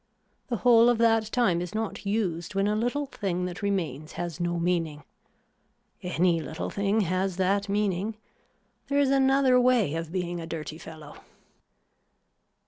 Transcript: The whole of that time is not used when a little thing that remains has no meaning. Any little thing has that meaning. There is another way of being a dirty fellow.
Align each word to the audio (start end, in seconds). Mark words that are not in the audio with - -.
The 0.47 0.55
whole 0.57 0.89
of 0.89 0.97
that 0.97 1.25
time 1.31 1.61
is 1.61 1.75
not 1.75 2.07
used 2.07 2.55
when 2.55 2.65
a 2.67 2.75
little 2.75 3.05
thing 3.05 3.45
that 3.45 3.61
remains 3.61 4.13
has 4.13 4.39
no 4.39 4.57
meaning. 4.57 5.03
Any 6.01 6.41
little 6.41 6.71
thing 6.71 7.01
has 7.01 7.37
that 7.37 7.69
meaning. 7.69 8.17
There 8.87 8.97
is 8.97 9.11
another 9.11 9.59
way 9.61 9.93
of 9.93 10.11
being 10.11 10.41
a 10.41 10.47
dirty 10.47 10.79
fellow. 10.79 11.17